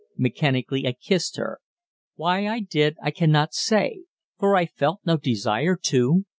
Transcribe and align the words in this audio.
Mechanically 0.17 0.87
I 0.87 0.93
kissed 0.93 1.37
her; 1.37 1.59
why 2.15 2.47
I 2.47 2.59
did 2.59 2.97
I 3.03 3.11
cannot 3.11 3.53
say, 3.53 4.05
for 4.39 4.55
I 4.55 4.65
felt 4.65 5.01
no 5.05 5.15
desire 5.15 5.75
to. 5.83 6.25